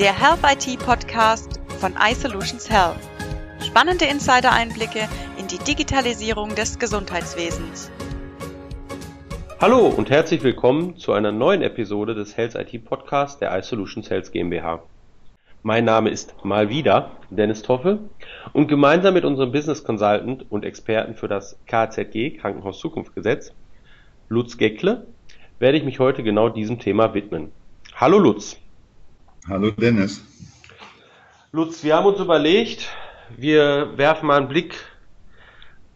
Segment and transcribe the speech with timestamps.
[0.00, 2.96] der Health IT Podcast von iSolutions Health.
[3.62, 5.06] Spannende Insider-Einblicke
[5.38, 7.90] in die Digitalisierung des Gesundheitswesens.
[9.60, 14.32] Hallo und herzlich willkommen zu einer neuen Episode des Health IT Podcasts der iSolutions Health
[14.32, 14.82] GmbH.
[15.62, 17.98] Mein Name ist mal wieder Dennis Toffel
[18.54, 23.52] und gemeinsam mit unserem Business Consultant und Experten für das KZG Krankenhaus Zukunftsgesetz,
[24.30, 25.06] Lutz Geckle,
[25.58, 27.52] werde ich mich heute genau diesem Thema widmen.
[27.96, 28.56] Hallo Lutz.
[29.48, 30.22] Hallo Dennis.
[31.52, 32.88] Lutz, wir haben uns überlegt,
[33.36, 34.74] wir werfen mal einen Blick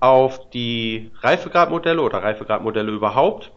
[0.00, 3.52] auf die Reifegradmodelle oder Reifegradmodelle überhaupt.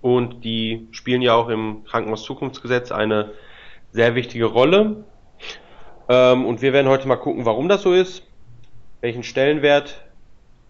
[0.00, 3.32] Und die spielen ja auch im Krankenhaus-Zukunftsgesetz eine
[3.92, 5.04] sehr wichtige Rolle.
[6.08, 8.22] Ähm, und wir werden heute mal gucken, warum das so ist,
[9.00, 10.02] welchen Stellenwert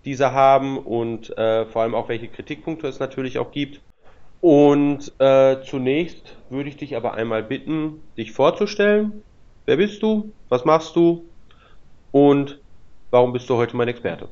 [0.04, 3.80] diese haben und äh, vor allem auch welche Kritikpunkte es natürlich auch gibt.
[4.40, 9.22] Und äh, zunächst würde ich dich aber einmal bitten, dich vorzustellen.
[9.66, 10.32] Wer bist du?
[10.48, 11.24] Was machst du?
[12.12, 12.58] Und
[13.10, 14.28] warum bist du heute mein Experte?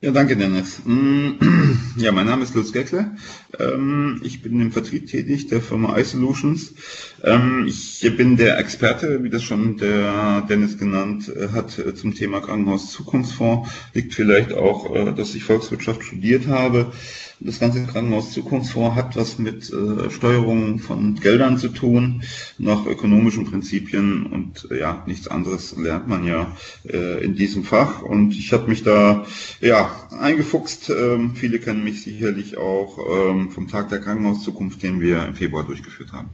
[0.00, 0.80] Ja, danke, Dennis.
[0.84, 1.32] Mm,
[1.96, 3.16] ja, mein Name ist Lutz Geckle.
[3.58, 6.74] Ähm, ich bin im Vertrieb tätig der Firma iSolutions.
[7.22, 12.14] Ähm, ich bin der Experte, wie das schon der Dennis genannt äh, hat, äh, zum
[12.14, 13.70] Thema Krankenhaus Zukunftsfonds.
[13.94, 16.92] Liegt vielleicht auch, äh, dass ich Volkswirtschaft studiert habe.
[17.44, 19.72] Das ganze Krankenhaus Zukunftsfonds hat was mit
[20.10, 22.22] Steuerung von Geldern zu tun,
[22.58, 28.02] nach ökonomischen Prinzipien und ja, nichts anderes lernt man ja in diesem Fach.
[28.02, 29.24] Und ich habe mich da
[29.60, 30.90] ja, eingefuchst.
[30.90, 35.64] Ähm, viele kennen mich sicherlich auch ähm, vom Tag der Krankenhauszukunft, den wir im Februar
[35.64, 36.30] durchgeführt haben.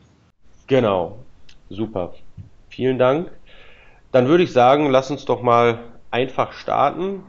[0.66, 1.24] Genau,
[1.70, 2.14] super.
[2.68, 3.30] Vielen Dank.
[4.12, 7.22] Dann würde ich sagen, lass uns doch mal einfach starten.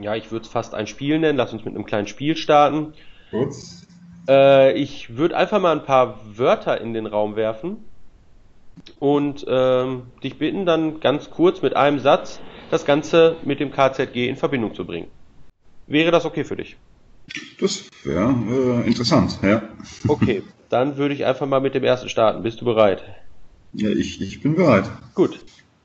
[0.00, 1.38] Ja, ich würde es fast ein Spiel nennen.
[1.38, 2.94] Lass uns mit einem kleinen Spiel starten.
[3.30, 3.86] Kurz.
[4.28, 7.84] Äh, ich würde einfach mal ein paar Wörter in den Raum werfen
[8.98, 14.28] und ähm, dich bitten, dann ganz kurz mit einem Satz das Ganze mit dem KZG
[14.28, 15.08] in Verbindung zu bringen.
[15.86, 16.76] Wäre das okay für dich?
[17.60, 18.34] Das wäre
[18.84, 19.62] äh, interessant, ja.
[20.08, 22.42] Okay, dann würde ich einfach mal mit dem ersten starten.
[22.42, 23.02] Bist du bereit?
[23.72, 24.90] Ja, ich, ich bin bereit.
[25.14, 25.40] Gut.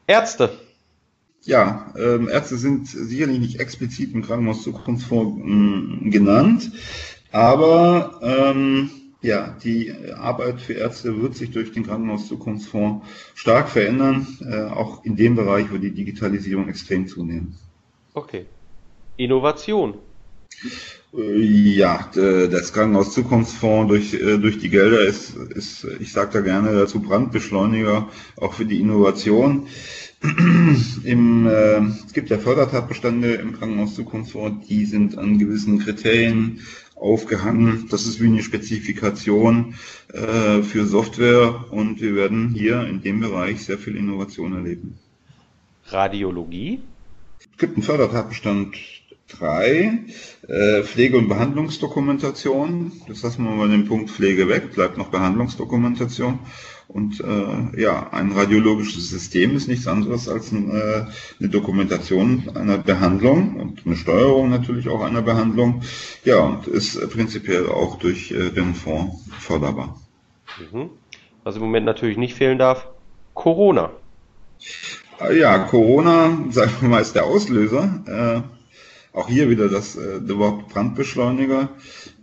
[0.07, 0.51] Ärzte.
[1.43, 6.71] Ja, ähm, Ärzte sind sicherlich nicht explizit im Krankenhauszukunftsfonds mm, genannt,
[7.31, 8.89] aber ähm,
[9.21, 13.05] ja, die Arbeit für Ärzte wird sich durch den Krankenhauszukunftsfonds
[13.35, 17.55] stark verändern, äh, auch in dem Bereich, wo die Digitalisierung extrem zunehmen.
[18.13, 18.45] Okay.
[19.17, 19.95] Innovation.
[21.13, 26.71] Äh, ja, das Krankenhauszukunftsfonds durch, äh, durch die Gelder ist, ist ich sage da gerne
[26.73, 29.67] dazu, Brandbeschleuniger auch für die Innovation.
[30.21, 36.59] Im, äh, es gibt ja Fördertatbestände im Krankenhauszukunftsfonds, die sind an gewissen Kriterien
[36.95, 37.87] aufgehangen.
[37.89, 39.75] Das ist wie eine Spezifikation
[40.11, 44.99] äh, für Software und wir werden hier in dem Bereich sehr viel Innovation erleben.
[45.85, 46.79] Radiologie?
[47.39, 48.75] Es gibt einen Fördertatbestand
[49.29, 50.05] 3,
[50.47, 52.91] äh, Pflege- und Behandlungsdokumentation.
[53.07, 56.39] Das lassen wir mal den Punkt Pflege weg, bleibt noch Behandlungsdokumentation.
[56.89, 61.05] Und äh, ja, ein radiologisches System ist nichts anderes als ein, äh,
[61.39, 65.83] eine Dokumentation einer Behandlung und eine Steuerung natürlich auch einer Behandlung.
[66.25, 70.01] Ja, und ist prinzipiell auch durch äh, den Fonds förderbar.
[70.71, 70.89] Mhm.
[71.43, 72.87] Was im Moment natürlich nicht fehlen darf,
[73.35, 73.91] Corona.
[75.31, 78.03] Ja, Corona, sagen wir mal, ist der Auslöser.
[79.13, 81.69] Äh, auch hier wieder das, äh, der Wort Brandbeschleuniger.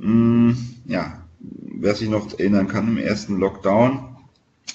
[0.01, 0.55] Mm,
[0.87, 4.16] ja, wer sich noch erinnern kann, im ersten Lockdown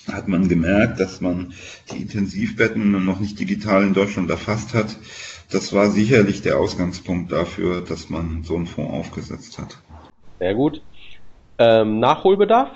[0.08, 1.54] hat man gemerkt, dass man
[1.92, 4.98] die Intensivbetten noch nicht digital in Deutschland erfasst hat.
[5.50, 9.78] Das war sicherlich der Ausgangspunkt dafür, dass man so einen Fonds aufgesetzt hat.
[10.40, 10.82] Sehr gut.
[11.58, 12.70] Ähm, Nachholbedarf?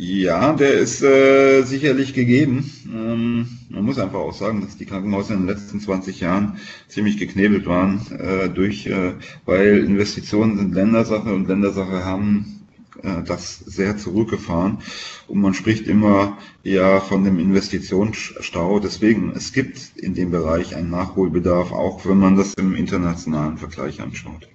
[0.00, 2.70] Ja, der ist äh, sicherlich gegeben.
[2.86, 7.18] Ähm, man muss einfach auch sagen, dass die Krankenhäuser in den letzten 20 Jahren ziemlich
[7.18, 9.14] geknebelt waren, äh, durch, äh,
[9.44, 12.57] weil Investitionen sind Ländersache und Ländersache haben
[13.02, 14.78] äh, das sehr zurückgefahren
[15.26, 18.80] und man spricht immer ja von dem Investitionsstau.
[18.80, 24.00] Deswegen, es gibt in dem Bereich einen Nachholbedarf, auch wenn man das im internationalen Vergleich
[24.00, 24.48] anschaut.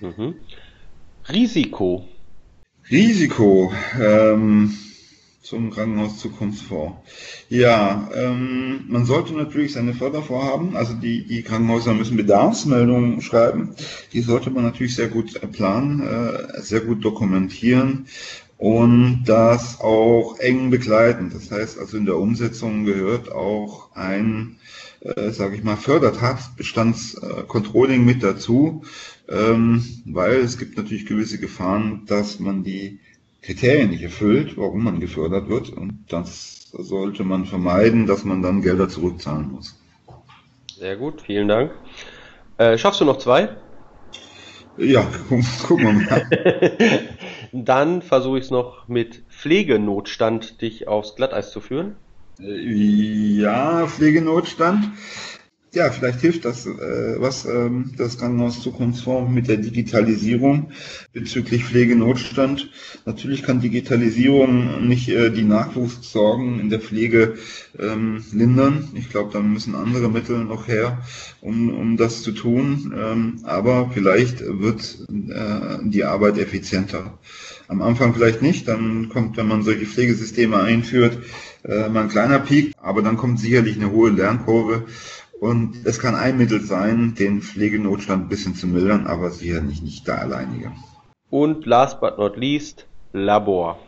[0.00, 0.34] Mhm.
[1.28, 2.08] Risiko.
[2.90, 3.72] Risiko.
[4.00, 4.74] Ähm,
[5.44, 6.96] zum Krankenhaus Zukunftsfonds.
[7.50, 13.74] Ja, ähm, man sollte natürlich seine Fördervorhaben, also die, die Krankenhäuser müssen Bedarfsmeldungen schreiben,
[14.14, 18.06] die sollte man natürlich sehr gut planen, äh, sehr gut dokumentieren
[18.56, 21.28] und das auch eng begleiten.
[21.30, 24.56] Das heißt also in der Umsetzung gehört auch ein,
[25.00, 28.82] äh, sage ich mal, Fördertatbestandscontrolling mit dazu,
[29.28, 33.00] ähm, weil es gibt natürlich gewisse Gefahren, dass man die
[33.44, 35.68] Kriterien nicht erfüllt, warum man gefördert wird.
[35.68, 39.78] Und das sollte man vermeiden, dass man dann Gelder zurückzahlen muss.
[40.76, 41.72] Sehr gut, vielen Dank.
[42.56, 43.50] Äh, schaffst du noch zwei?
[44.78, 45.06] Ja,
[45.66, 47.08] gucken wir mal.
[47.52, 51.96] Dann versuche ich es noch mit Pflegenotstand dich aufs Glatteis zu führen.
[52.40, 54.88] Äh, ja, Pflegenotstand.
[55.74, 60.70] Ja, vielleicht hilft das, äh, was ähm, das Krankenhaus Zukunftsfonds mit der Digitalisierung
[61.12, 62.70] bezüglich Pflegenotstand.
[63.06, 67.34] Natürlich kann Digitalisierung nicht äh, die Nachwuchssorgen in der Pflege
[67.76, 68.90] ähm, lindern.
[68.94, 71.02] Ich glaube, da müssen andere Mittel noch her,
[71.40, 72.94] um, um das zu tun.
[72.96, 77.18] Ähm, aber vielleicht wird äh, die Arbeit effizienter.
[77.66, 81.18] Am Anfang vielleicht nicht, dann kommt, wenn man solche Pflegesysteme einführt,
[81.64, 84.84] äh, mal ein kleiner Peak, aber dann kommt sicherlich eine hohe Lernkurve
[85.40, 90.06] und es kann ein Mittel sein, den Pflegenotstand ein bisschen zu mildern, aber sicherlich nicht
[90.06, 90.72] der alleinige.
[91.30, 93.78] Und last but not least, Labor.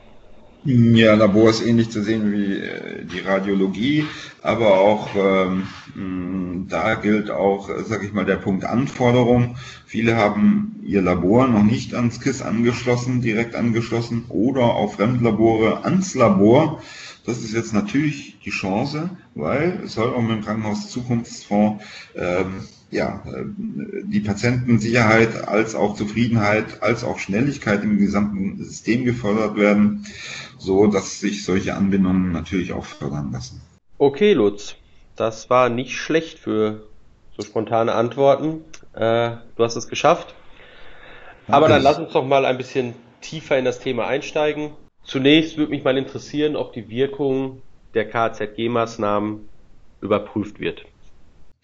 [0.68, 4.04] Ja, Labor ist ähnlich zu sehen wie äh, die Radiologie,
[4.42, 9.56] aber auch ähm, da gilt auch, sag ich mal, der Punkt Anforderung.
[9.84, 16.16] Viele haben ihr Labor noch nicht ans KISS angeschlossen, direkt angeschlossen oder auch Fremdlabore ans
[16.16, 16.82] Labor.
[17.24, 21.84] Das ist jetzt natürlich die Chance, weil es soll auch mit dem Krankenhaus Zukunftsfonds
[22.16, 23.44] ähm, ja, äh,
[24.04, 30.06] die Patientensicherheit als auch Zufriedenheit als auch Schnelligkeit im gesamten System gefördert werden,
[30.58, 33.60] so dass sich solche Anbindungen natürlich auch fördern lassen.
[33.98, 34.76] Okay, Lutz,
[35.16, 36.86] das war nicht schlecht für
[37.36, 38.64] so spontane Antworten.
[38.94, 40.34] Äh, du hast es geschafft.
[41.48, 44.72] Aber dann lass uns doch mal ein bisschen tiefer in das Thema einsteigen.
[45.04, 47.62] Zunächst würde mich mal interessieren, ob die Wirkung
[47.94, 49.48] der KZG-Maßnahmen
[50.00, 50.84] überprüft wird.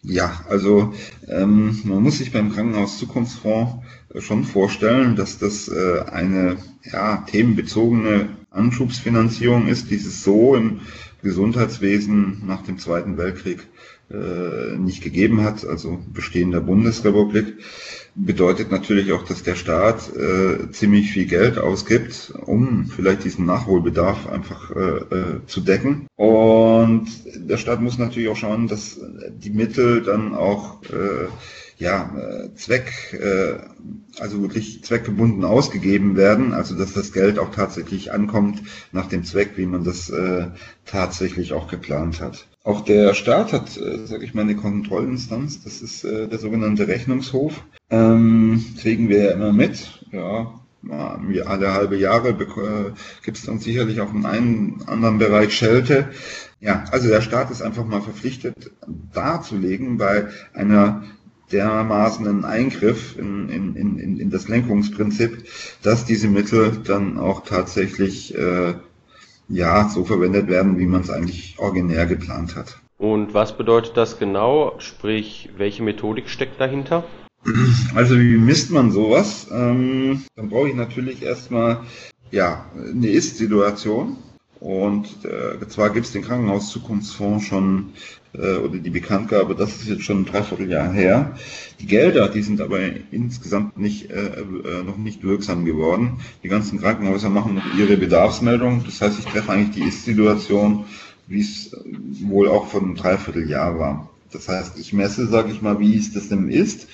[0.04, 0.92] Ja, also
[1.28, 3.84] ähm, man muss sich beim Krankenhaus Zukunftsfonds
[4.18, 6.56] schon vorstellen, dass das äh, eine
[6.90, 10.80] ja, themenbezogene Anschubsfinanzierung ist, die es so im
[11.22, 13.68] Gesundheitswesen nach dem Zweiten Weltkrieg
[14.12, 17.56] äh, nicht gegeben hat, also Bestehen der Bundesrepublik
[18.14, 24.26] bedeutet natürlich auch, dass der Staat äh, ziemlich viel Geld ausgibt, um vielleicht diesen Nachholbedarf
[24.26, 26.06] einfach äh, äh, zu decken.
[26.16, 27.06] Und
[27.36, 29.00] der Staat muss natürlich auch schauen, dass
[29.30, 31.28] die Mittel dann auch äh,
[31.78, 32.14] ja,
[32.54, 33.58] Zweck, äh,
[34.20, 38.62] also wirklich zweckgebunden ausgegeben werden, also dass das Geld auch tatsächlich ankommt
[38.92, 40.46] nach dem Zweck, wie man das äh,
[40.84, 42.46] tatsächlich auch geplant hat.
[42.64, 46.86] Auch der Staat hat, äh, sage ich mal, eine Kontrollinstanz, das ist äh, der sogenannte
[46.86, 47.64] Rechnungshof.
[47.90, 52.92] Ähm, kriegen wir ja immer mit, ja, wie alle halbe Jahre äh,
[53.24, 56.08] gibt es dann sicherlich auch in einem anderen Bereich Schelte.
[56.60, 58.70] Ja, also der Staat ist einfach mal verpflichtet
[59.12, 61.04] darzulegen bei einer
[61.52, 65.44] dermaßen einen Eingriff in, in, in, in das Lenkungsprinzip,
[65.82, 68.74] dass diese Mittel dann auch tatsächlich äh,
[69.48, 72.78] ja so verwendet werden, wie man es eigentlich originär geplant hat.
[72.98, 74.74] Und was bedeutet das genau?
[74.78, 77.04] Sprich, welche Methodik steckt dahinter?
[77.94, 79.48] Also wie misst man sowas?
[79.50, 81.80] Ähm, dann brauche ich natürlich erstmal
[82.30, 84.16] ja, eine Ist-Situation.
[84.62, 87.94] Und äh, zwar gibt es den Krankenhaus-Zukunftsfonds schon
[88.32, 91.36] äh, oder die Bekanntgabe, das ist jetzt schon ein Dreivierteljahr her.
[91.80, 92.78] Die Gelder, die sind aber
[93.10, 96.20] insgesamt nicht, äh, äh, noch nicht wirksam geworden.
[96.44, 98.84] Die ganzen Krankenhäuser machen noch ihre Bedarfsmeldung.
[98.84, 100.84] Das heißt, ich treffe eigentlich die Ist-Situation,
[101.26, 101.76] wie es
[102.20, 104.10] wohl auch von einem Dreivierteljahr war.
[104.30, 106.86] Das heißt, ich messe, sage ich mal, wie es das denn ist.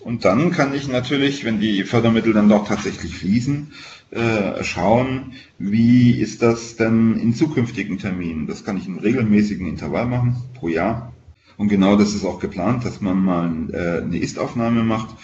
[0.00, 3.70] Und dann kann ich natürlich, wenn die Fördermittel dann doch tatsächlich fließen,
[4.12, 8.46] äh, schauen, wie ist das denn in zukünftigen Terminen.
[8.46, 11.12] Das kann ich in regelmäßigen Intervall machen, pro Jahr.
[11.56, 15.16] Und genau das ist auch geplant, dass man mal äh, eine Ist-Aufnahme macht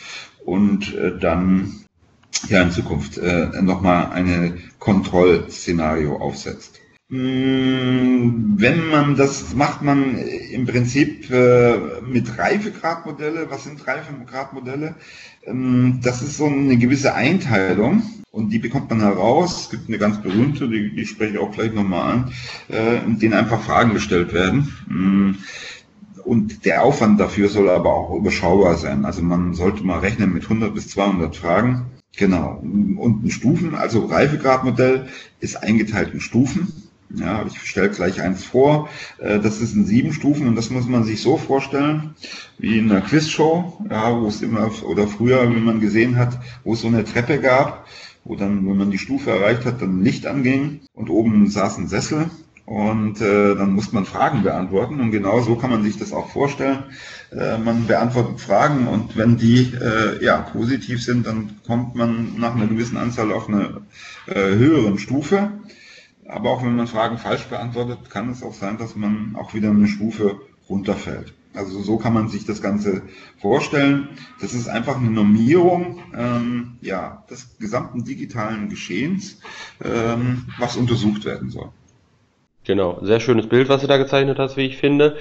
[0.44, 1.74] und äh, dann
[2.48, 6.80] ja in Zukunft äh, nochmal eine Kontrollszenario aufsetzt.
[7.10, 13.50] Mm, wenn man das macht, man im Prinzip äh, mit Reifegradmodelle.
[13.50, 14.94] Was sind Reifegradmodelle?
[15.44, 19.62] Ähm, das ist so eine gewisse Einteilung und die bekommt man heraus.
[19.62, 22.32] Es gibt eine ganz berühmte, die, die spreche ich auch gleich nochmal an,
[22.68, 24.74] äh, in denen einfach Fragen gestellt werden.
[24.86, 25.30] Mm,
[26.24, 29.06] und der Aufwand dafür soll aber auch überschaubar sein.
[29.06, 31.86] Also man sollte mal rechnen mit 100 bis 200 Fragen.
[32.18, 32.58] Genau.
[32.60, 35.08] Und ein Stufen, also Reifegradmodell
[35.40, 36.87] ist eingeteilt in Stufen.
[37.14, 38.88] Ja, ich stelle gleich eins vor.
[39.18, 42.14] Äh, das ist in sieben Stufen und das muss man sich so vorstellen,
[42.58, 46.74] wie in einer Quizshow, ja, wo es immer, oder früher, wie man gesehen hat, wo
[46.74, 47.86] es so eine Treppe gab,
[48.24, 51.88] wo dann, wenn man die Stufe erreicht hat, dann Licht anging und oben saß ein
[51.88, 52.30] Sessel
[52.66, 56.28] und äh, dann muss man Fragen beantworten und genau so kann man sich das auch
[56.28, 56.84] vorstellen.
[57.32, 62.54] Äh, man beantwortet Fragen und wenn die äh, ja positiv sind, dann kommt man nach
[62.54, 63.80] einer gewissen Anzahl auf eine
[64.26, 65.52] äh, höheren Stufe.
[66.28, 69.70] Aber auch wenn man Fragen falsch beantwortet, kann es auch sein, dass man auch wieder
[69.70, 71.32] eine Stufe runterfällt.
[71.54, 73.02] Also so kann man sich das Ganze
[73.38, 74.10] vorstellen.
[74.40, 79.40] Das ist einfach eine Normierung ähm, ja, des gesamten digitalen Geschehens,
[79.82, 81.70] ähm, was untersucht werden soll.
[82.64, 85.16] Genau, sehr schönes Bild, was du da gezeichnet hast, wie ich finde.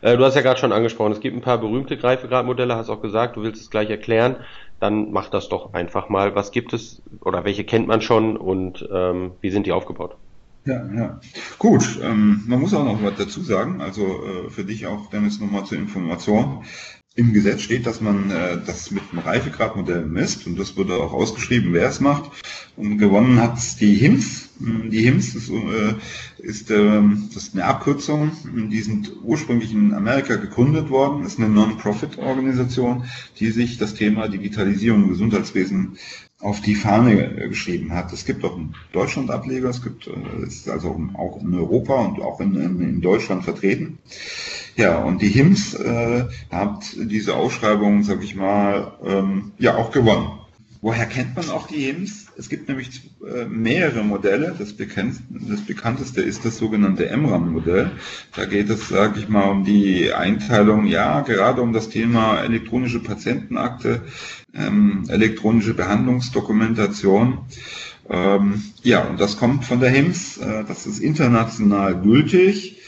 [0.00, 3.02] Äh, du hast ja gerade schon angesprochen, es gibt ein paar berühmte Greifegradmodelle, hast auch
[3.02, 4.36] gesagt, du willst es gleich erklären.
[4.78, 6.36] Dann mach das doch einfach mal.
[6.36, 10.16] Was gibt es oder welche kennt man schon und ähm, wie sind die aufgebaut?
[10.64, 11.20] Ja, ja.
[11.58, 15.40] Gut, ähm, man muss auch noch was dazu sagen, also äh, für dich auch, Dennis,
[15.40, 16.64] nochmal zur Information.
[17.14, 21.12] Im Gesetz steht, dass man äh, das mit einem Reifegradmodell misst und das wurde auch
[21.12, 22.30] ausgeschrieben, wer es macht.
[22.76, 24.50] Und gewonnen hat die HIMS.
[24.60, 25.94] Die HIMS ist, äh,
[26.38, 27.02] ist, äh,
[27.34, 28.30] ist eine Abkürzung.
[28.70, 31.24] Die sind ursprünglich in Amerika gegründet worden.
[31.24, 33.04] Das ist eine Non-Profit-Organisation,
[33.38, 35.98] die sich das Thema Digitalisierung im Gesundheitswesen
[36.42, 38.12] auf die Fahne geschrieben hat.
[38.12, 41.94] Es gibt auch in Deutschland Ableger, es gibt äh, es ist also auch in Europa
[41.94, 43.98] und auch in, in Deutschland vertreten.
[44.76, 50.30] Ja, und die HIMS äh, hat diese Ausschreibung, sag ich mal, ähm, ja auch gewonnen.
[50.80, 52.21] Woher kennt man auch die HIMS?
[52.36, 54.54] Es gibt nämlich äh, mehrere Modelle.
[54.58, 57.90] Das, das bekannteste ist das sogenannte MRAM-Modell.
[58.34, 63.00] Da geht es, sage ich mal, um die Einteilung, ja, gerade um das Thema elektronische
[63.00, 64.02] Patientenakte,
[64.54, 67.38] ähm, elektronische Behandlungsdokumentation.
[68.08, 70.38] Ähm, ja, und das kommt von der HIMS.
[70.38, 72.81] Äh, das ist international gültig.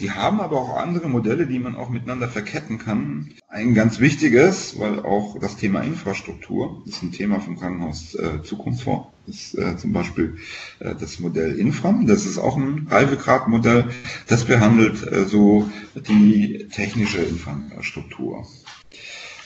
[0.00, 3.30] Die haben aber auch andere Modelle, die man auch miteinander verketten kann.
[3.48, 9.08] Ein ganz wichtiges, weil auch das Thema Infrastruktur ist ein Thema vom Krankenhaus äh, Zukunftsfonds.
[9.26, 10.36] Ist äh, zum Beispiel
[10.80, 12.06] äh, das Modell Infram.
[12.06, 13.90] Das ist auch ein Reifegradmodell.
[14.26, 18.46] Das behandelt äh, so die technische Infrastruktur.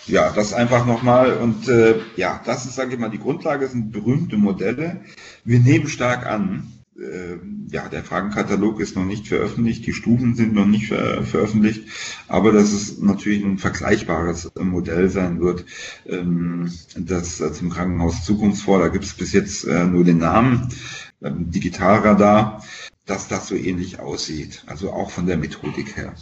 [0.06, 1.36] Ja, das einfach nochmal.
[1.36, 5.02] Und äh, ja, das ist, sage ich mal, die Grundlage das sind berühmte Modelle.
[5.44, 6.72] Wir nehmen stark an,
[7.70, 11.84] ja, der Fragenkatalog ist noch nicht veröffentlicht, die Stufen sind noch nicht ver veröffentlicht,
[12.26, 15.64] aber dass es natürlich ein vergleichbares Modell sein wird,
[16.06, 20.68] ähm, das äh, zum Krankenhaus Zukunftsfonds, da gibt es bis jetzt äh, nur den Namen,
[21.22, 22.64] ähm, Digitalradar,
[23.06, 26.14] dass das so ähnlich aussieht, also auch von der Methodik her.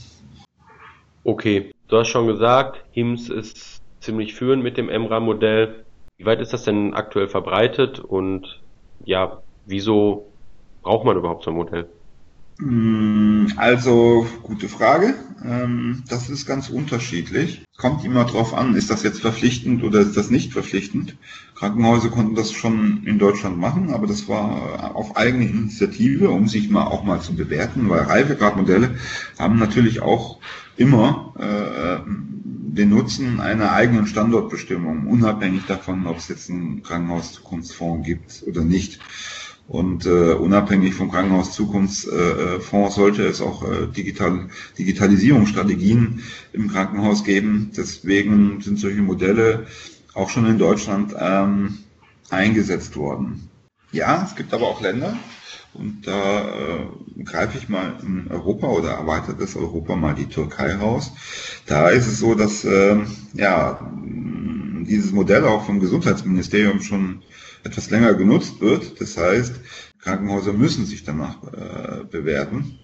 [1.24, 5.84] Okay, du hast schon gesagt, HIMS ist ziemlich führend mit dem MRA-Modell.
[6.18, 8.60] Wie weit ist das denn aktuell verbreitet und
[9.04, 10.26] ja, wieso
[10.86, 11.88] braucht man überhaupt so ein Modell?
[12.58, 15.14] Mm, also, gute Frage.
[15.44, 17.64] Ähm, das ist ganz unterschiedlich.
[17.76, 21.16] Kommt immer drauf an, ist das jetzt verpflichtend oder ist das nicht verpflichtend?
[21.56, 26.70] Krankenhäuser konnten das schon in Deutschland machen, aber das war auf eigene Initiative, um sich
[26.70, 28.94] mal auch mal zu bewerten, weil Reifegradmodelle
[29.38, 30.38] haben natürlich auch
[30.76, 32.08] immer äh,
[32.76, 39.00] den Nutzen einer eigenen Standortbestimmung, unabhängig davon, ob es jetzt einen Krankenhaus-Zukunftsfonds gibt oder nicht.
[39.68, 47.72] Und äh, unabhängig vom Krankenhaus Zukunftsfonds sollte es auch äh, digital, Digitalisierungsstrategien im Krankenhaus geben.
[47.76, 49.66] Deswegen sind solche Modelle
[50.14, 51.78] auch schon in Deutschland ähm,
[52.30, 53.48] eingesetzt worden.
[53.90, 55.16] Ja, es gibt aber auch Länder,
[55.78, 60.74] und da äh, greife ich mal in Europa oder erweitert das Europa mal die Türkei
[60.74, 61.12] raus.
[61.66, 62.96] Da ist es so, dass äh,
[63.34, 63.80] ja
[64.86, 67.22] dieses Modell auch vom Gesundheitsministerium schon
[67.64, 69.00] etwas länger genutzt wird.
[69.00, 69.54] Das heißt,
[70.00, 72.78] Krankenhäuser müssen sich danach äh, bewerten.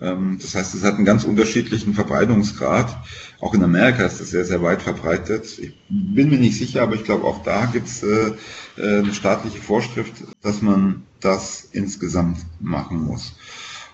[0.00, 2.96] Ähm, das heißt, es hat einen ganz unterschiedlichen Verbreitungsgrad.
[3.40, 5.58] Auch in Amerika ist es sehr, sehr weit verbreitet.
[5.58, 8.32] Ich bin mir nicht sicher, aber ich glaube, auch da gibt es äh,
[8.76, 13.36] äh, eine staatliche Vorschrift, dass man das insgesamt machen muss.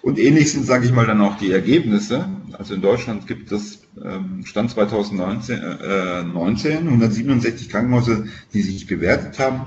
[0.02, 2.28] Und ähnlich sind, sage ich mal, dann auch die Ergebnisse.
[2.60, 9.38] Also in Deutschland gibt es ähm, Stand 2019 äh, 19, 167 Krankenhäuser, die sich bewertet
[9.38, 9.62] haben.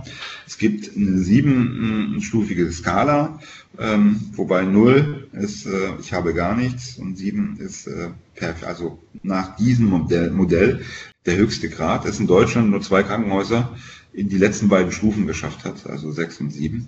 [0.45, 3.39] Es gibt eine siebenstufige Skala,
[3.79, 8.65] ähm, wobei 0 ist, äh, ich habe gar nichts und 7 ist äh, perfekt.
[8.65, 10.85] Also nach diesem Modell, Modell
[11.25, 13.75] der höchste Grad ist in Deutschland nur zwei Krankenhäuser
[14.13, 16.87] in die letzten beiden Stufen geschafft hat, also 6 und 7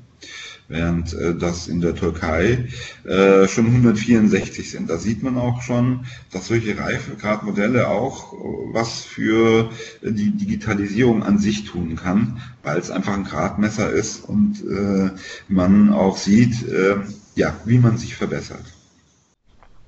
[0.67, 2.67] während äh, das in der Türkei
[3.03, 4.89] äh, schon 164 sind.
[4.89, 8.37] Da sieht man auch schon, dass solche Reifegradmodelle auch äh,
[8.73, 9.69] was für
[10.01, 15.11] die Digitalisierung an sich tun kann, weil es einfach ein Gradmesser ist und äh,
[15.47, 16.97] man auch sieht, äh,
[17.35, 18.63] ja, wie man sich verbessert.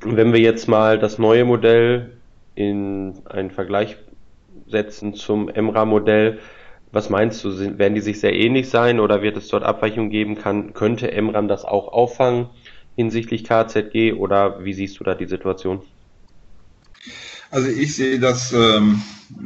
[0.02, 2.12] Wenn wir jetzt mal das neue Modell
[2.56, 3.98] in einen Vergleich
[4.68, 6.40] setzen zum Emra-Modell,
[6.92, 10.36] was meinst du, werden die sich sehr ähnlich sein oder wird es dort Abweichungen geben?
[10.36, 12.50] Kann, könnte MRAM das auch auffangen?
[12.98, 15.84] hinsichtlich KZG oder wie siehst du da die Situation?
[17.50, 19.02] Also ich sehe das ähm,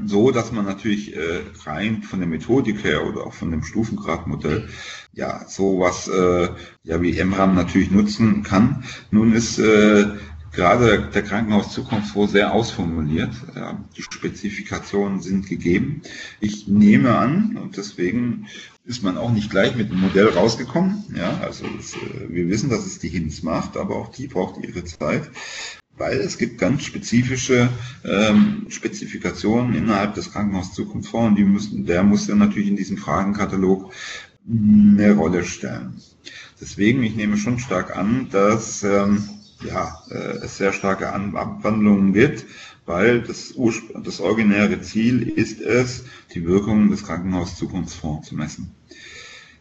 [0.06, 4.70] so, dass man natürlich äh, rein von der Methodik her oder auch von dem Stufengradmodell
[5.14, 6.50] ja sowas äh,
[6.84, 8.86] ja wie MRAM natürlich nutzen kann.
[9.12, 10.06] Nun ist äh,
[10.52, 13.32] gerade der Krankenhaus Zukunftsfonds sehr ausformuliert.
[13.56, 16.02] Ja, die Spezifikationen sind gegeben.
[16.40, 18.48] Ich nehme an, und deswegen
[18.86, 21.04] ist man auch nicht gleich mit dem Modell rausgekommen.
[21.16, 24.64] Ja, also das, äh, wir wissen, dass es die HINS macht, aber auch die braucht
[24.64, 25.30] ihre Zeit
[25.98, 27.70] weil es gibt ganz spezifische
[28.04, 32.98] ähm, Spezifikationen innerhalb des Krankenhaus Zukunftsfonds und die müssen, der muss dann natürlich in diesem
[32.98, 33.94] Fragenkatalog
[34.50, 36.02] eine Rolle stellen.
[36.60, 39.30] Deswegen, ich nehme schon stark an, dass ähm,
[39.64, 42.46] ja, äh, es sehr starke an Abwandlungen gibt,
[42.86, 43.54] weil das,
[44.04, 46.04] das originäre Ziel ist es,
[46.34, 48.76] die Wirkungen des Krankenhaus Zukunftsfonds zu messen.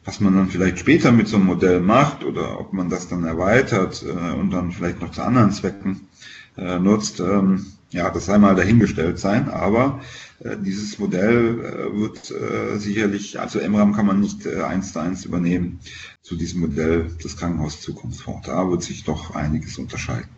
[0.05, 3.25] Was man dann vielleicht später mit so einem Modell macht oder ob man das dann
[3.25, 6.09] erweitert äh, und dann vielleicht noch zu anderen Zwecken
[6.57, 10.01] äh, nutzt, ähm, ja, das sei mal dahingestellt sein, aber
[10.41, 15.01] äh, dieses Modell äh, wird äh, sicherlich, also MRAM kann man nicht äh, eins zu
[15.01, 15.81] eins übernehmen
[16.23, 18.47] zu diesem Modell des Krankenhaus Zukunftsfonds.
[18.47, 20.29] Da wird sich doch einiges unterscheiden.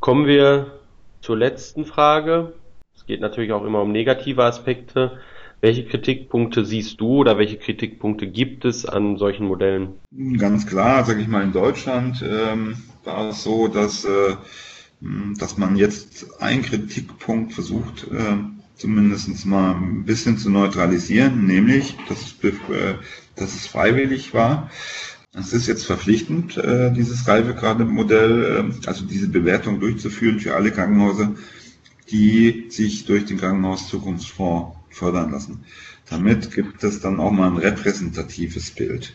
[0.00, 0.80] Kommen wir
[1.22, 2.52] zur letzten Frage.
[2.94, 5.18] Es geht natürlich auch immer um negative Aspekte.
[5.62, 9.94] Welche Kritikpunkte siehst du oder welche Kritikpunkte gibt es an solchen Modellen?
[10.38, 14.36] Ganz klar, sage ich mal, in Deutschland ähm, war es so, dass äh,
[15.00, 18.36] dass man jetzt einen Kritikpunkt versucht, äh,
[18.76, 22.94] zumindest mal ein bisschen zu neutralisieren, nämlich, dass es, äh,
[23.34, 24.70] dass es freiwillig war.
[25.32, 31.34] Es ist jetzt verpflichtend, äh, dieses Reifegrademodell, äh, also diese Bewertung durchzuführen für alle Krankenhäuser,
[32.10, 35.64] die sich durch den Krankenhaus Zukunftsfonds fördern lassen.
[36.08, 39.14] Damit gibt es dann auch mal ein repräsentatives Bild.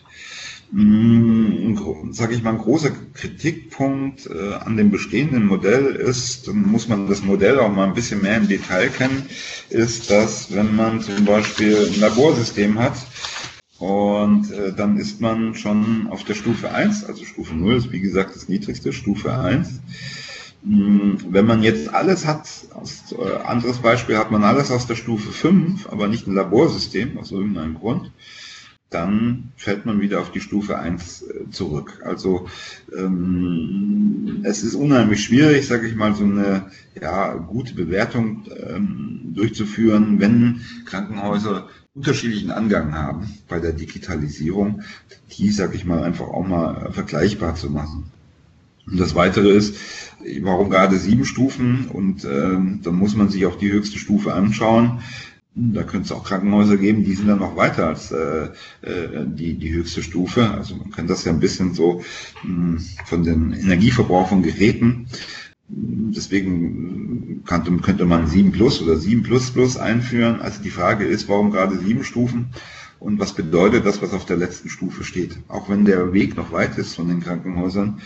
[0.74, 1.75] Mm,
[2.12, 7.24] sage ich mal, ein großer Kritikpunkt äh, an dem bestehenden Modell ist, muss man das
[7.24, 9.25] Modell auch mal ein bisschen mehr im Detail kennen,
[9.70, 12.94] ist, dass wenn man zum Beispiel ein Laborsystem hat
[13.80, 18.00] und äh, dann ist man schon auf der Stufe 1, also Stufe 0 ist wie
[18.00, 19.82] gesagt das niedrigste, Stufe 1.
[20.63, 24.95] Mm, wenn man jetzt alles hat, aus, äh, anderes Beispiel hat man alles aus der
[24.95, 28.12] Stufe 5, aber nicht ein Laborsystem, aus irgendeinem Grund,
[28.91, 32.01] dann fällt man wieder auf die Stufe 1 äh, zurück.
[32.04, 32.47] Also
[32.95, 36.67] ähm, es ist unheimlich schwierig, sage ich mal, so eine
[37.01, 44.82] ja, gute Bewertung ähm, durchzuführen, wenn Krankenhäuser unterschiedlichen Angang haben bei der Digitalisierung,
[45.38, 48.12] die, sage ich mal, einfach auch mal vergleichbar zu machen.
[48.86, 49.77] Und das Weitere ist,
[50.41, 51.88] warum gerade sieben Stufen?
[51.88, 54.99] Und ähm, dann muss man sich auch die höchste Stufe anschauen.
[55.54, 58.46] Da könnte es auch Krankenhäuser geben, die sind dann noch weiter als äh,
[58.84, 60.50] äh, die, die höchste Stufe.
[60.50, 62.02] Also man kann das ja ein bisschen so
[62.44, 65.08] mh, hm, von den Energieverbrauch von Geräten.
[65.68, 70.42] Deswegen könnte, könnte man 7 Plus oder 7 Plus Plus einführen.
[70.42, 72.54] Also die Frage ist, warum gerade sieben Stufen?
[73.00, 75.40] Und was bedeutet das, was auf der letzten Stufe steht?
[75.48, 78.00] Auch wenn der Weg noch weit ist von den Krankenhäusern,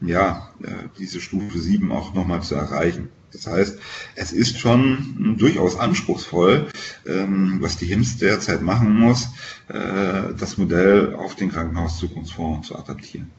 [0.00, 3.08] ja, äh, diese Stufe 7 auch nochmal zu erreichen.
[3.32, 3.78] Das heißt,
[4.16, 6.66] es ist schon durchaus anspruchsvoll,
[7.06, 9.28] ähm, was die HIMS derzeit machen muss,
[9.68, 13.30] äh, das Modell auf den Krankenhaus-Zukunftsfonds zu adaptieren.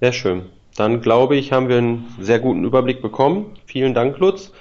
[0.00, 0.46] Sehr schön.
[0.76, 3.56] Dann glaube ich, haben wir einen sehr guten Überblick bekommen.
[3.66, 4.52] Vielen Dank, Lutz.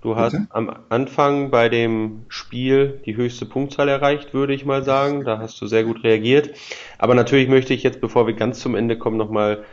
[0.00, 0.46] Du hast Bitte?
[0.50, 5.24] am Anfang bei dem Spiel die höchste Punktzahl erreicht, würde ich mal sagen.
[5.24, 6.50] Da hast du sehr gut reagiert.
[6.98, 9.64] Aber natürlich möchte ich jetzt, bevor wir ganz zum Ende kommen, nochmal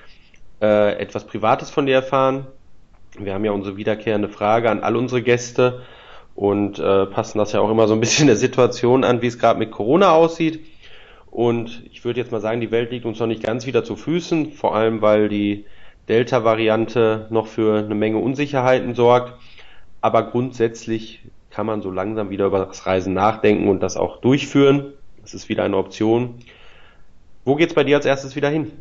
[0.61, 2.45] äh, etwas Privates von dir erfahren.
[3.19, 5.81] Wir haben ja unsere wiederkehrende Frage an all unsere Gäste
[6.35, 9.39] und äh, passen das ja auch immer so ein bisschen der Situation an, wie es
[9.39, 10.65] gerade mit Corona aussieht.
[11.31, 13.95] Und ich würde jetzt mal sagen, die Welt liegt uns noch nicht ganz wieder zu
[13.95, 15.65] Füßen, vor allem weil die
[16.07, 19.33] Delta-Variante noch für eine Menge Unsicherheiten sorgt.
[20.01, 24.93] Aber grundsätzlich kann man so langsam wieder über das Reisen nachdenken und das auch durchführen.
[25.21, 26.35] Das ist wieder eine Option.
[27.45, 28.71] Wo geht's bei dir als erstes wieder hin?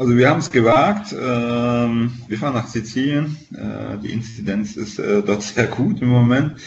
[0.00, 1.12] Also wir haben es gewagt.
[1.12, 3.36] Ähm, wir fahren nach Sizilien.
[3.52, 6.58] Äh, die Inzidenz ist äh, dort sehr gut im Moment.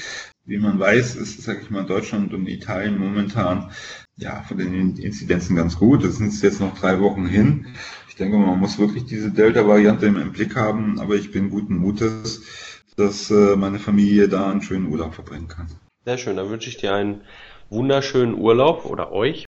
[0.46, 3.72] Wie man weiß, ist, sage ich mal, Deutschland und Italien momentan
[4.18, 6.04] ja von den Inzidenzen ganz gut.
[6.04, 7.66] Das sind jetzt noch drei Wochen hin.
[8.08, 11.00] Ich denke, man muss wirklich diese Delta-Variante im Blick haben.
[11.00, 12.44] Aber ich bin guten Mutes,
[12.98, 15.72] dass äh, meine Familie da einen schönen Urlaub verbringen kann.
[16.06, 16.38] Sehr schön.
[16.38, 17.22] Dann wünsche ich dir einen
[17.72, 19.48] wunderschönen Urlaub oder euch.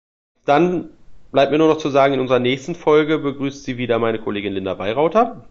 [0.43, 0.89] Dann
[1.31, 4.53] Bleibt mir nur noch zu sagen, in unserer nächsten Folge begrüßt Sie wieder meine Kollegin
[4.53, 5.45] Linda Weirauter.